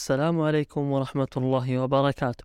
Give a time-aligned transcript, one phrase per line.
[0.00, 2.44] السلام عليكم ورحمة الله وبركاته.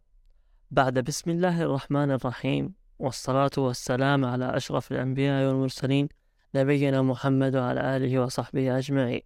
[0.71, 6.09] بعد بسم الله الرحمن الرحيم والصلاة والسلام على أشرف الأنبياء والمرسلين
[6.55, 9.21] نبينا محمد وعلى آله وصحبه أجمعين.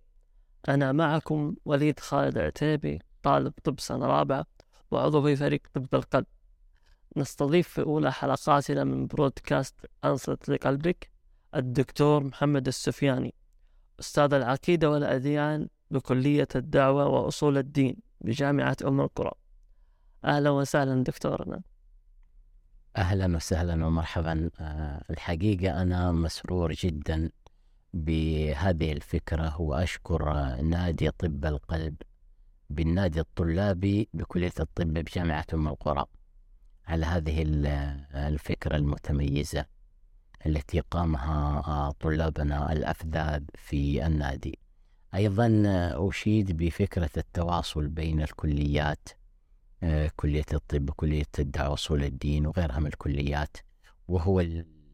[0.69, 4.45] أنا معكم وليد خالد عتيبي طالب طب سنة رابعة
[4.91, 6.25] وعضو في فريق طب القلب.
[7.17, 9.75] نستضيف في أولى حلقاتنا من برودكاست
[10.05, 11.09] أنصت لقلبك
[11.55, 13.33] الدكتور محمد السفياني
[13.99, 19.31] أستاذ العقيدة والأديان بكلية الدعوة وأصول الدين بجامعة أم القرى.
[20.25, 21.61] أهلا وسهلا دكتورنا.
[22.97, 24.49] أهلا وسهلا ومرحبا.
[24.59, 27.29] آه، الحقيقة أنا مسرور جدا
[27.93, 31.95] بهذه الفكرة وأشكر نادي طب القلب
[32.69, 36.05] بالنادي الطلابي بكلية الطب بجامعة أم القرى
[36.87, 37.43] على هذه
[38.13, 39.65] الفكرة المتميزة
[40.45, 44.59] التي قامها آه، طلابنا الأفذاذ في النادي.
[45.15, 45.63] أيضا
[46.09, 49.09] أشيد بفكرة التواصل بين الكليات
[49.83, 53.57] آه، كلية الطب وكلية الدعوة وصول الدين وغيرها من الكليات.
[54.07, 54.45] وهو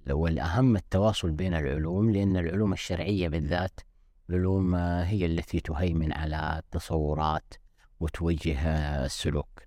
[0.09, 3.79] والأهم التواصل بين العلوم لأن العلوم الشرعية بالذات
[4.29, 7.53] العلوم آه، هي التي تهيمن على التصورات
[7.99, 8.59] وتوجه
[9.05, 9.61] السلوك.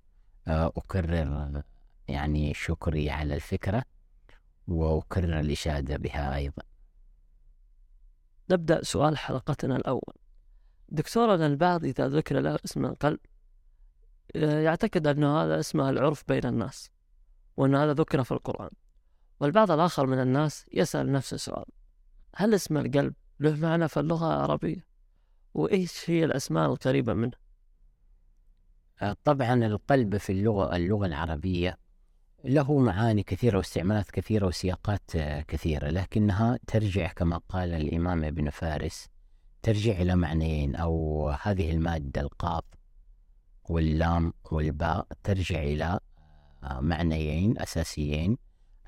[0.47, 1.63] أكرر
[2.07, 3.83] يعني شكري على الفكرة
[4.67, 6.63] وأكرر الإشادة بها أيضا.
[8.51, 10.13] نبدأ سؤال حلقتنا الأول.
[10.91, 13.19] دكتورنا البعض إذا ذكر له اسم القلب
[14.35, 16.89] آه، يعتقد أن هذا اسمه العرف بين الناس
[17.57, 18.69] وأن هذا ذكر في القرآن.
[19.39, 21.65] والبعض الآخر من الناس يسأل نفس السؤال
[22.35, 24.85] هل اسم القلب له معنى في اللغة العربية؟
[25.53, 27.31] وإيش هي الأسماء القريبة منه؟
[29.01, 31.77] آه، طبعا القلب في اللغة اللغة العربية
[32.43, 39.09] له معاني كثيرة واستعمالات كثيرة وسياقات آه، كثيرة لكنها ترجع كما قال الإمام ابن فارس
[39.63, 42.63] ترجع إلى معنيين أو هذه المادة القاف
[43.69, 45.99] واللام والباء ترجع إلى
[46.63, 48.37] آه، معنيين أساسيين.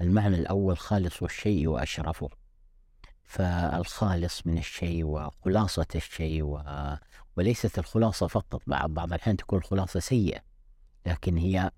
[0.02, 2.30] المعنى الأول خالص الشيء وأشرفه.
[3.24, 6.64] فالخالص من الشيء وخلاصة الشيء و...
[7.38, 8.62] وليست الخلاصة فقط.
[8.68, 10.42] بعض بعض الأحيان تكون الخلاصة سيئة
[11.06, 11.72] لكن هي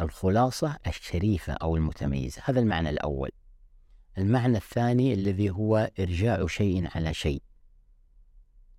[0.00, 2.42] الخلاصة الشريفة أو المتميزة.
[2.44, 3.30] هذا المعنى الأول.
[4.18, 7.42] المعنى الثاني الذي هو إرجاع شيء على شيء.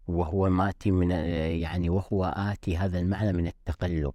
[0.07, 4.13] وهو ماتي من يعني وهو آتي هذا المعنى من التقلب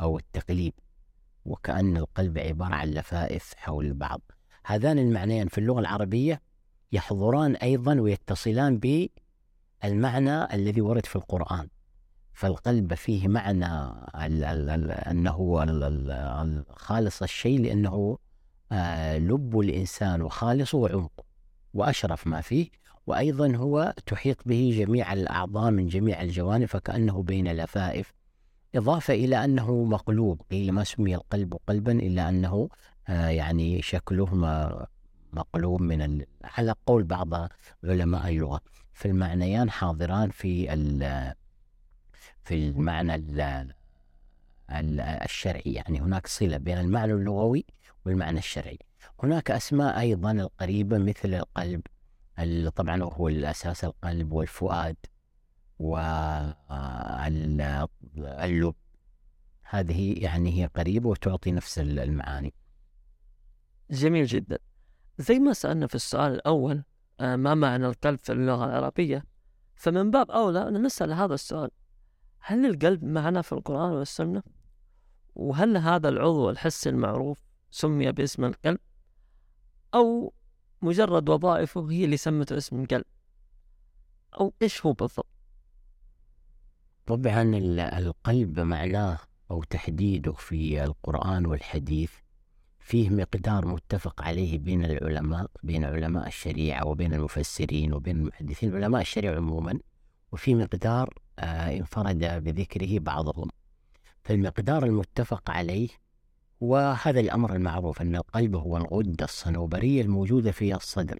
[0.00, 0.72] أو التقليب
[1.44, 4.20] وكأن القلب عبارة عن لفائف حول بعض
[4.66, 6.40] هذان المعنيان في اللغة العربية
[6.92, 11.68] يحضران أيضا ويتصلان بالمعنى الذي ورد في القرآن.
[12.32, 13.66] فالقلب فيه معنى
[15.10, 15.64] أنه
[16.70, 18.18] خالص الشيء لأنه
[18.72, 21.24] آه، لب الإنسان وخالصه وعمقه
[21.74, 22.68] وأشرف ما فيه.
[23.06, 28.12] وأيضا هو تحيط به جميع الأعضاء من جميع الجوانب فكأنه بين لفائف
[28.74, 32.68] إضافة إلى أنه مقلوب قيل ما سمي القلب قلبا إلا أنه
[33.08, 34.34] آه، يعني شكله
[35.32, 37.34] مقلوب من على قول بعض
[37.84, 38.60] علماء اللغة.
[38.92, 40.66] فالمعنيان حاضران في
[42.44, 43.14] في المعنى
[45.24, 47.64] الشرعي يعني هناك صلة بين المعنى اللغوي
[48.04, 48.78] والمعنى الشرعي.
[49.22, 51.80] هناك أسماء أيضا القريبة مثل القلب
[52.76, 54.96] طبعا هو الأساس القلب والفؤاد
[55.78, 56.28] واللب
[59.62, 62.54] هذه يعني هي قريبة وتعطي نفس المعاني
[63.90, 64.58] جميل جدا
[65.18, 66.84] زي ما سألنا في السؤال الأول
[67.20, 69.24] آه، ما معنى القلب في اللغة العربية
[69.74, 71.70] فمن باب أولى أن نسأل هذا السؤال
[72.38, 74.42] هل القلب معنا في القرآن والسنة؟
[75.34, 77.38] وهل هذا العضو الحسي المعروف
[77.70, 78.78] سمي باسم القلب؟
[79.94, 80.32] أو
[80.84, 83.04] مجرد وظائفه هي اللي سمته اسم القلب؟
[84.40, 85.26] أو إيش هو بالضبط؟
[87.06, 87.42] طبعا
[87.98, 89.18] القلب معناه
[89.50, 92.12] أو تحديده في القرآن والحديث
[92.78, 99.36] فيه مقدار متفق عليه بين العلماء بين علماء الشريعة وبين المفسرين وبين المحدثين علماء الشريعة
[99.36, 99.78] عموما
[100.32, 103.48] وفي مقدار آه، انفرد بذكره بعضهم
[104.22, 105.88] فالمقدار المتفق عليه
[106.64, 111.18] وهذا الأمر المعروف أن القلب هو الغدة الصنوبرية الموجودة في الصدر.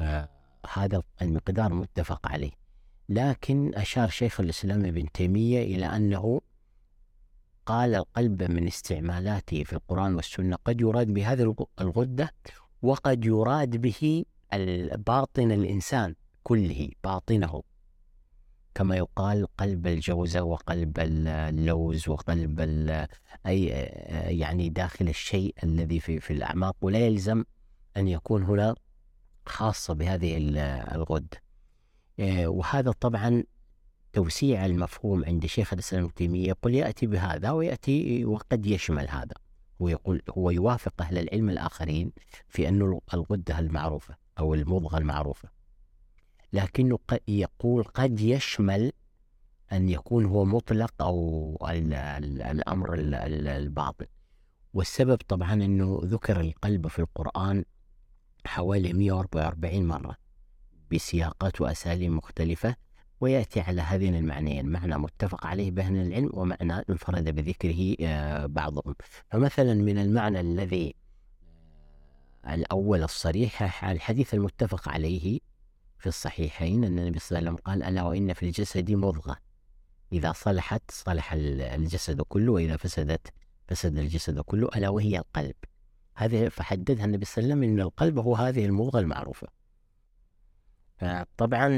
[0.00, 0.28] آه،
[0.72, 2.50] هذا المقدار متفق عليه.
[3.08, 6.40] لكن أشار شيخ الإسلام ابن تيمية إلى أنه
[7.66, 12.30] قال القلب من استعمالاته في القرآن والسنة قد يراد بهذه الغدة
[12.82, 14.24] وقد يراد به
[15.06, 17.62] باطن الإنسان كله باطنه.
[18.74, 22.60] كما يقال قلب الجوزة وقلب اللوز وقلب
[23.46, 23.66] أي
[24.26, 26.76] يعني داخل الشيء الذي في في الأعماق.
[26.80, 27.44] ولا يلزم
[27.96, 28.74] أن يكون هنا
[29.46, 30.36] خاصة بهذه
[30.94, 31.42] الغدة
[32.46, 33.42] وهذا طبعا
[34.12, 36.48] توسيع المفهوم عند شيخ الإسلام ابن تيمية.
[36.48, 39.34] يقول يأتي بهذا ويأتي وقد يشمل هذا.
[39.78, 42.12] ويقول هو يوافق أهل العلم الآخرين
[42.48, 45.48] في أن الغدة المعروفة أو المضغة المعروفة.
[46.52, 48.92] لكنه يقول قد يشمل
[49.72, 54.06] أن يكون هو مطلق أو الأمر الباطل.
[54.74, 57.64] والسبب طبعا أنه ذكر القلب في القرآن
[58.46, 60.16] حوالي 144 مرة
[60.92, 62.76] بسياقات وأساليب مختلفة
[63.20, 68.94] ويأتي على هذين المعنيين معنى متفق عليه بين العلم ومعنى انفرد بذكره آه، بعضهم.
[69.30, 70.94] فمثلا من المعنى الذي
[72.44, 75.40] آه، الأول الصريح الحديث المتفق عليه
[76.02, 79.36] في الصحيحين أن النبي صلى الله عليه وسلم قال ألا وإن في الجسد مضغة.
[80.12, 83.32] إذا صلحت صلح الجسد كله وإذا فسدت
[83.68, 85.54] فسد الجسد كله ألا وهي القلب.
[86.14, 89.48] هذه فحددها النبي صلى الله عليه وسلم أن القلب هو هذه المضغة المعروفة.
[91.36, 91.68] طبعا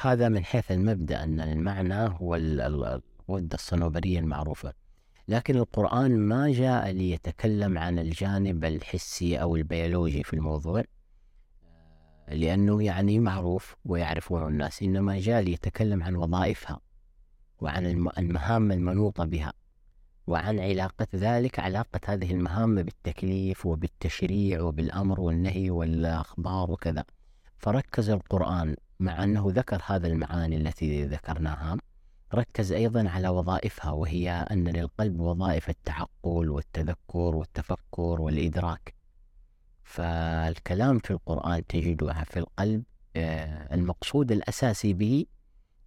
[0.00, 4.72] هذا من حيث المبدأ أن المعنى هو الغدة الصنوبرية المعروفة.
[5.28, 10.84] لكن القرآن ما جاء ليتكلم عن الجانب الحسي أو البيولوجي في الموضوع.
[12.32, 16.80] لأنه يعني معروف ويعرفونه الناس إنما جاء ليتكلم عن وظائفها
[17.60, 19.52] وعن المهام المنوطة بها
[20.28, 27.04] وعن علاقة ذلك علاقة هذه المهام بالتكليف وبالتشريع وبالأمر والنهي والأخبار وكذا.
[27.58, 31.76] فركز القرآن مع أنه ذكر هذا المعاني التي ذكرناها.
[32.34, 38.97] ركز أيضا على وظائفها وهي أن للقلب وظائف التعقل والتذكر والتفكر والإدراك.
[39.88, 42.82] فالكلام في القرآن تجدها في القلب
[43.16, 45.26] آه، المقصود الأساسي به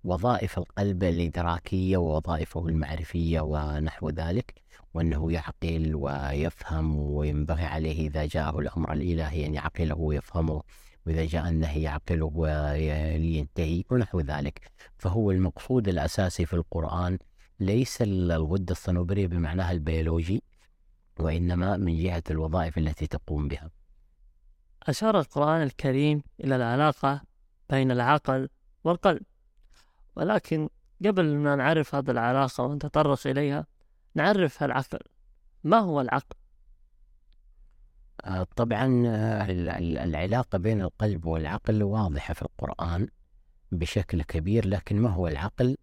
[0.04, 4.54] وظائف القلب الإدراكية ووظائفه المعرفية ونحو ذلك
[4.94, 10.64] وأنه يعقل ويفهم وينبغي عليه إذا جاءه الأمر الإلهي أن يعقله ويفهمه
[11.06, 14.72] وإذا جاء النهي يعقله وينتهي ونحو ذلك.
[14.98, 17.18] فهو المقصود الأساسي في القرآن
[17.60, 20.44] ليس الغدة الصنوبرية بمعناها البيولوجي
[21.20, 23.81] وإنما من جهة الوظائف التي تقوم بها.
[24.88, 27.22] أشار القرآن الكريم إلى العلاقة
[27.70, 28.50] بين العقل
[28.84, 29.22] والقلب.
[30.16, 30.70] ولكن
[31.06, 33.66] قبل ما نعرف هذه العلاقة ونتطرق إليها
[34.16, 35.00] نعرف العقل.
[35.64, 36.36] ما هو العقل؟
[38.26, 39.46] آه، طبعا آه،
[40.04, 43.08] العلاقة بين القلب والعقل واضحة في القرآن
[43.72, 45.78] بشكل كبير لكن ما هو العقل؟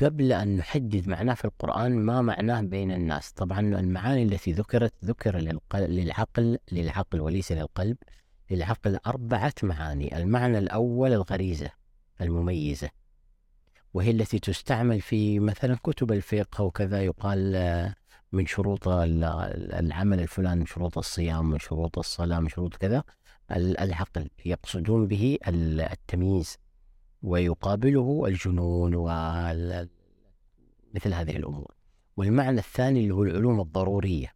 [0.00, 3.32] قبل أن نحدد معناه في القرآن ما معناه بين الناس.
[3.32, 5.36] طبعا المعاني التي ذكرت ذكر
[5.74, 7.96] للعقل للعقل وليس للقلب.
[8.50, 11.70] للعقل أربعة معاني المعنى الأول الغريزة
[12.20, 12.90] المميزة
[13.94, 17.94] وهي التي تستعمل في مثلا كتب الفقه وكذا يقال آه،
[18.32, 23.04] من شروط العمل الفلاني من شروط الصيام من شروط الصلاة من شروط كذا
[23.52, 26.56] العقل يقصدون به التمييز
[27.22, 28.94] ويقابله الجنون
[30.94, 31.74] مثل هذه الأمور.
[32.16, 34.32] والمعنى الثاني اللي هو العلوم الضرورية.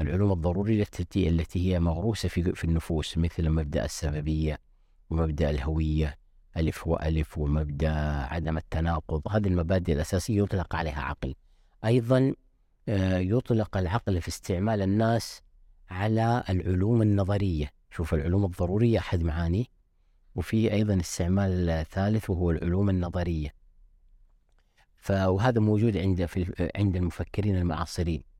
[0.00, 4.58] العلوم الضرورية التي التي هي مغروسة في في النفوس مثل مبدأ السببية
[5.10, 6.18] ومبدأ الهوية
[6.56, 7.92] ألف وألف ومبدأ
[8.30, 9.22] عدم التناقض.
[9.28, 11.34] هذه المبادئ الأساسية يطلق عليها عقل.
[11.84, 12.34] أيضا
[12.88, 15.42] آه، يطلق العقل في استعمال الناس
[15.90, 17.70] على العلوم النظرية.
[17.90, 19.70] شوف العلوم الضرورية أحد معاني.
[20.34, 23.54] وفي أيضا استعمال ثالث وهو العلوم النظرية.
[24.96, 28.31] فهذا موجود عند في عند المفكرين المعاصرين.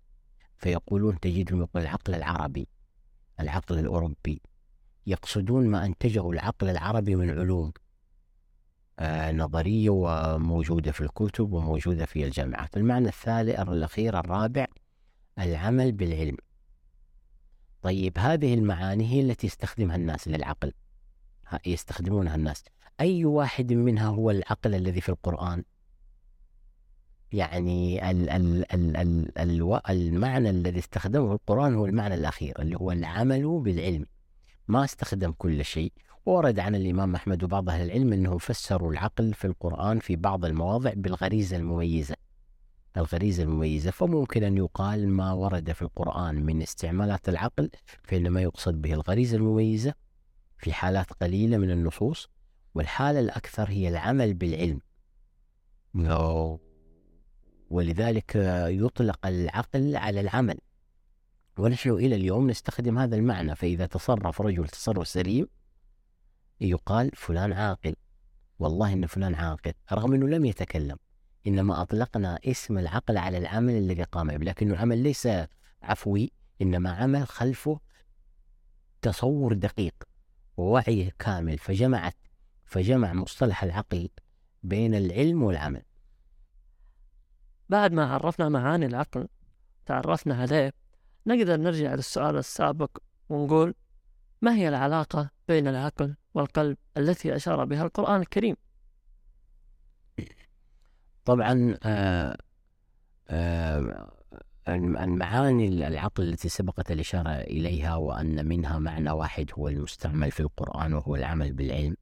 [0.62, 2.68] فيقولون تجد العقل العربي
[3.40, 4.42] العقل الأوروبي
[5.06, 7.72] يقصدون ما أنتجه العقل العربي من علوم
[8.98, 12.76] آه، نظرية وموجودة في الكتب وموجودة في الجامعات.
[12.76, 14.66] المعنى الثالث الأخير الرابع
[15.38, 16.36] العمل بالعلم.
[17.82, 20.72] طيب هذه المعاني هي التي يستخدمها الناس للعقل
[21.66, 22.64] يستخدمونها الناس.
[23.00, 25.64] أي واحد منها هو العقل الذي في القرآن؟
[27.32, 32.92] يعني ال ال ال ال ال المعنى الذي استخدمه القرآن هو المعنى الأخير اللي هو
[32.92, 34.06] العمل بالعلم.
[34.68, 35.92] ما استخدم كل شيء.
[36.26, 40.92] ورد عن الإمام أحمد وبعض أهل العلم أنهم فسروا العقل في القرآن في بعض المواضع
[40.96, 42.14] بالغريزة المميزة.
[42.96, 43.90] الغريزة المميزة.
[43.90, 47.70] فممكن أن يقال ما ورد في القرآن من استعمالات العقل
[48.02, 49.94] فإنما يقصد به الغريزة المميزة
[50.58, 52.28] في حالات قليلة من النصوص
[52.74, 54.80] والحالة الأكثر هي العمل بالعلم.
[57.72, 58.36] ولذلك
[58.68, 60.58] يطلق العقل على العمل.
[61.58, 65.46] ونحن إلى اليوم نستخدم هذا المعنى فإذا تصرف رجل تصرف سليم
[66.60, 67.94] يقال فلان عاقل.
[68.58, 70.96] والله إن فلان عاقل رغم أنه لم يتكلم
[71.46, 74.44] إنما أطلقنا اسم العقل على العمل الذي قام به.
[74.44, 75.28] لكنه عمل ليس
[75.82, 77.80] عفوي إنما عمل خلفه
[79.02, 79.94] تصور دقيق
[80.56, 81.58] ووعي كامل.
[81.58, 82.16] فجمعت
[82.64, 84.08] فجمع مصطلح العقل
[84.62, 85.82] بين العلم والعمل.
[87.72, 89.28] بعد ما عرفنا معاني العقل
[89.86, 90.72] تعرفنا عليه
[91.26, 92.98] نقدر نرجع للسؤال السابق
[93.28, 93.74] ونقول
[94.42, 98.56] ما هي العلاقة بين العقل والقلب التي أشار بها القرآن الكريم؟
[101.24, 102.36] طبعا آه
[103.28, 104.12] آه
[104.68, 111.16] المعاني العقل التي سبقت الإشارة إليها وأن منها معنى واحد هو المستعمل في القرآن وهو
[111.16, 111.96] العمل بالعلم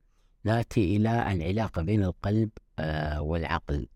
[0.45, 3.87] نأتي إلى العلاقة بين القلب آه والعقل.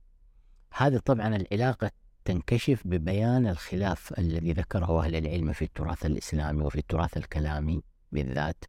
[0.76, 1.90] هذه طبعا العلاقة
[2.24, 8.64] تنكشف ببيان الخلاف الذي ذكره أهل العلم في التراث الإسلامي وفي التراث الكلامي بالذات.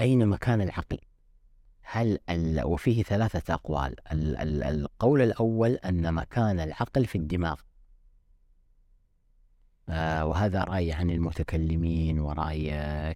[0.00, 0.98] أين مكان العقل؟
[1.82, 2.64] هل ال...
[2.64, 3.94] وفيه ثلاثة أقوال.
[4.12, 4.36] ال...
[4.36, 4.62] ال...
[4.62, 7.60] القول الأول أن مكان العقل في الدماغ.
[9.88, 12.70] آه وهذا رأي عن المتكلمين ورأي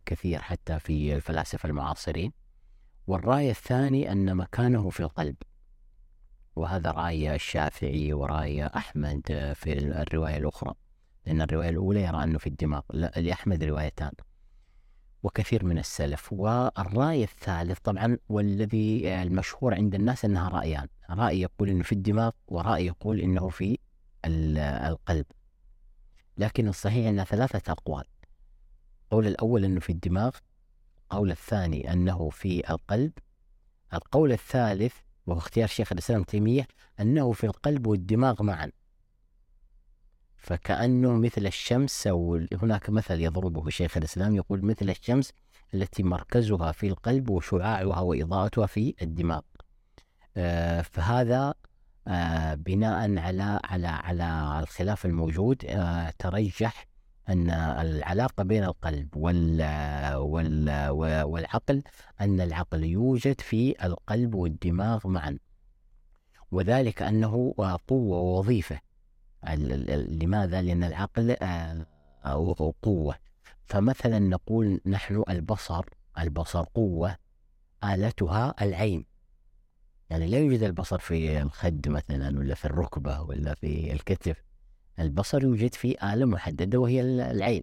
[0.07, 2.33] كثير حتى في الفلاسفة المعاصرين.
[3.07, 5.37] والرأي الثاني أن مكانه في القلب.
[6.57, 10.75] وهذا رأي الشافعي ورأي أحمد في الرواية الأخرى
[11.27, 12.83] لأن الرواية الأولى يرى أنه في الدماغ
[13.17, 14.13] لأحمد روايتان.
[15.23, 20.89] وكثير من السلف والرأي الثالث طبعا والذي المشهور عند الناس أنها رأيان.
[21.11, 23.79] رأي يقول أنه في الدماغ ورأي يقول أنه في
[24.25, 25.27] القلب.
[26.39, 28.05] لكن الصحيح أنها ثلاثة أقوال.
[29.05, 30.37] القول الأول أنه في الدماغ
[31.03, 33.13] القول الثاني أنه في القلب.
[33.95, 34.95] القول الثالث
[35.27, 36.67] وهو اختيار شيخ الإسلام تيمية
[37.01, 38.71] أنه في القلب والدماغ معا.
[40.37, 45.33] فكأنه مثل الشمس أو هناك مثل يضربه شيخ الإسلام يقول مثل الشمس
[45.75, 49.41] التي مركزها في القلب وشعاعها وإضاءتها في الدماغ.
[50.37, 51.55] آه فهذا
[52.09, 56.87] آه بناء على على على الخلاف الموجود آه ترجح
[57.29, 59.63] أن العلاقة بين القلب وال
[60.15, 60.91] وال
[61.23, 61.83] والعقل
[62.21, 65.39] أن العقل يوجد في القلب والدماغ معا.
[66.51, 67.55] وذلك أنه
[67.89, 68.81] قوة ووظيفة
[70.09, 73.15] لماذا؟ لأن العقل آه، قوة.
[73.65, 75.85] فمثلا نقول نحن البصر
[76.19, 77.17] البصر قوة
[77.85, 79.07] آلتها العين.
[80.11, 84.46] يعني لا يوجد البصر في الخد مثلا ولا في الركبة ولا في الكتف.
[84.99, 87.01] البصر يوجد في آلة محددة وهي
[87.31, 87.63] العين.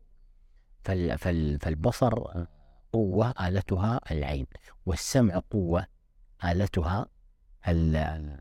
[1.59, 2.45] فالبصر
[2.93, 4.47] قوة آلتها العين
[4.85, 5.85] والسمع قوة
[6.45, 7.05] آلتها
[7.67, 8.39] الأذن.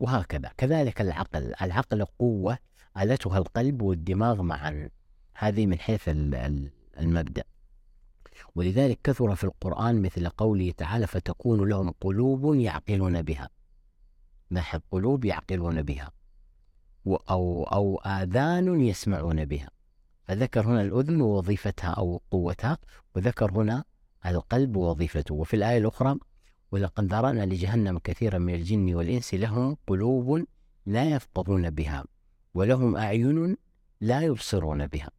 [0.00, 0.50] وهكذا.
[0.56, 1.54] كذلك العقل.
[1.62, 2.58] العقل قوة
[2.96, 4.90] آلتها القلب والدماغ معا.
[5.34, 6.08] هذه من حيث
[6.98, 7.44] المبدأ.
[8.54, 13.48] ولذلك كثر في القرآن مثل قوله تعالى فتكون لهم قلوب يعقلون بها.
[14.50, 16.10] لاحظ قلوب يعقلون بها؟
[17.06, 19.68] أو أو آذان يسمعون بها.
[20.22, 22.78] فذكر هنا الأذن ووظيفتها أو قوتها
[23.16, 23.84] وذكر هنا
[24.26, 25.34] القلب ووظيفته.
[25.34, 26.16] وفي الآية الأخرى
[26.72, 30.44] ولقد ذرأنا لجهنم كثيرا من الجن والإنس لهم قلوب
[30.86, 32.04] لا يفقهون بها
[32.54, 33.56] ولهم أعين
[34.00, 35.10] لا يبصرون بها.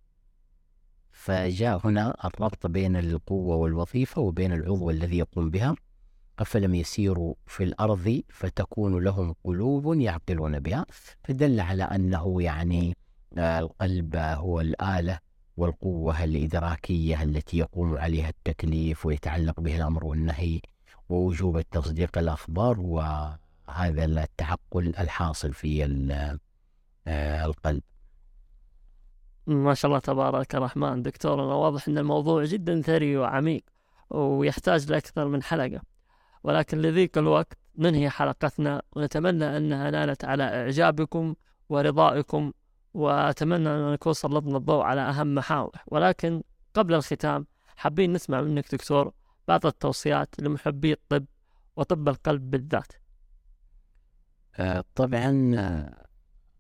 [1.12, 5.76] فجاء هنا الربط بين القوة والوظيفة وبين العضو الذي يقوم بها.
[6.40, 10.86] أفلم يسيروا في الأرض فتكون لهم قلوب يعقلون بها
[11.24, 12.98] فدل على أنه يعني
[13.38, 15.20] آه، القلب هو الآلة
[15.58, 20.62] والقوة الإدراكية التي يقوم عليها التكليف ويتعلق به الأمر والنهي
[21.10, 25.84] ووجوب التصديق الأخبار وهذا التعقل الحاصل في
[27.08, 27.82] آه، القلب.
[29.48, 31.02] ما شاء الله تبارك الرحمن.
[31.02, 33.64] دكتورنا واضح أن الموضوع جدا ثري وعميق
[34.10, 35.82] ويحتاج لأكثر من حلقة.
[36.46, 41.36] ولكن لذيك الوقت ننهي حلقتنا ونتمنى أنها نالت على إعجابكم
[41.70, 42.52] ورضائكم
[42.94, 45.72] وأتمنى أن نكون سلطنا الضوء على أهم محاور.
[45.88, 49.14] ولكن قبل الختام حابين نسمع منك دكتور
[49.48, 51.26] بعض التوصيات لمحبي الطب
[51.76, 52.92] وطب القلب بالذات.
[54.56, 55.52] آه، طبعا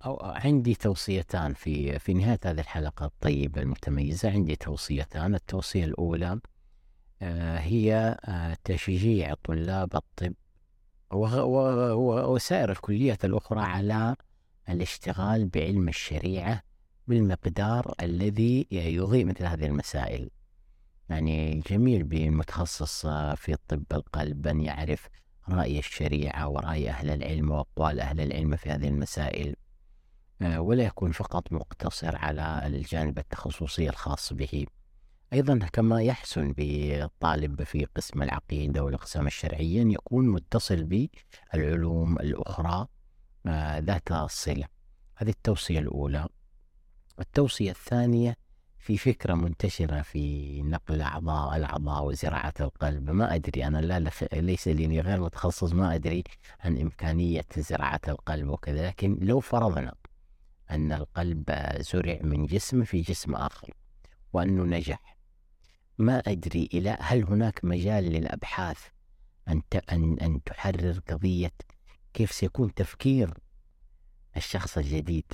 [0.06, 4.32] آه، عندي توصيتان في في نهاية هذه الحلقة الطيبة المتميزة.
[4.32, 6.39] عندي توصيتان التوصية الأولى
[7.22, 8.17] هي
[8.63, 10.34] تشجيع طلاب الطب.
[11.12, 14.15] وسائر الكليات الأخرى على
[14.69, 16.62] الاشتغال بعلم الشريعة
[17.07, 20.29] بالمقدار الذي يضيء مثل هذه المسائل.
[21.10, 25.07] يعني جميل بالمتخصص في طب القلب أن يعرف
[25.50, 29.55] رأي الشريعة ورأي أهل العلم وأقوال أهل العلم في هذه المسائل.
[30.41, 34.65] آه، ولا يكون فقط مقتصر على الجانب التخصصي الخاص به.
[35.36, 40.84] أيضا كما يحسن بالطالب في قسم العقيدة والأقسام الشرعية أن يكون متصل
[41.54, 42.88] بالعلوم الأخرى
[43.48, 44.68] آه، ذات الصلة
[45.15, 46.27] هذه التوصية الأولى.
[47.20, 48.38] التوصية الثانية
[48.77, 53.10] في فكرة منتشرة في نقل أعضاء الأعضاء وزراعة القلب.
[53.10, 56.24] ما أدري أنا لا ليس لي غير متخصص ما أدري
[56.60, 58.88] عن إمكانية زراعة القلب وكذا.
[58.88, 59.96] لكن لو فرضنا
[60.72, 61.44] أن القلب
[61.80, 63.74] زرع من جسم في جسم آخر
[64.34, 65.14] وأنه نجح
[65.97, 68.79] ما أدري إلى هل هناك مجال للأبحاث
[69.47, 69.61] أن
[69.91, 71.51] أن أن تحرر قضية
[72.13, 73.33] كيف سيكون تفكير
[74.37, 75.33] الشخص الجديد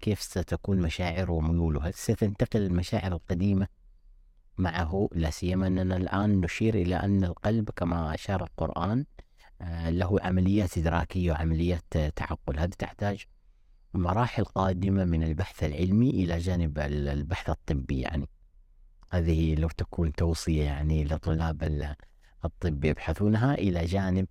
[0.00, 3.68] كيف ستكون مشاعره وميوله هل ستنتقل المشاعر القديمة
[4.58, 9.04] معه؟ لا سيما أننا الآن نشير إلى أن القلب كما أشار القرآن
[9.60, 12.58] آه، له عمليات إدراكية وعمليات تعقل.
[12.58, 13.26] هذه تحتاج
[13.94, 18.28] مراحل قادمة من البحث العلمي إلى جانب البحث الطبي يعني.
[19.10, 21.94] هذه لو تكون توصية يعني لطلاب
[22.44, 24.26] الطب يبحثونها إلى جانب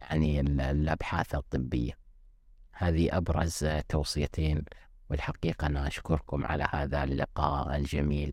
[0.00, 1.92] يعني الأبحاث الطبية.
[2.72, 4.64] هذه أبرز توصيتين
[5.10, 8.32] والحقيقة أنا أشكركم على هذا اللقاء الجميل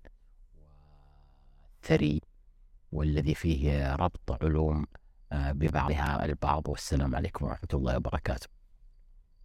[1.88, 2.22] والثري
[2.92, 4.86] والذي فيه ربط علوم
[5.32, 6.68] آه، ببعضها البعض.
[6.68, 8.57] والسلام عليكم ورحمة الله وبركاته.